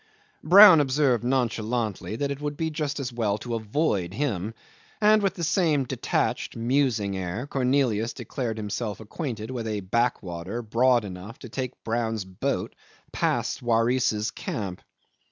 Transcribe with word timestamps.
Brown 0.43 0.79
observed 0.81 1.23
nonchalantly 1.23 2.15
that 2.15 2.31
it 2.31 2.41
would 2.41 2.57
be 2.57 2.71
just 2.71 2.99
as 2.99 3.13
well 3.13 3.37
to 3.37 3.53
avoid 3.53 4.15
him, 4.15 4.55
and 4.99 5.21
with 5.21 5.35
the 5.35 5.43
same 5.43 5.83
detached, 5.83 6.55
musing 6.55 7.15
air 7.15 7.45
Cornelius 7.45 8.11
declared 8.11 8.57
himself 8.57 8.99
acquainted 8.99 9.51
with 9.51 9.67
a 9.67 9.81
backwater 9.81 10.63
broad 10.63 11.05
enough 11.05 11.37
to 11.37 11.49
take 11.49 11.83
Brown's 11.83 12.25
boat 12.25 12.73
past 13.11 13.61
Waris's 13.61 14.31
camp. 14.31 14.81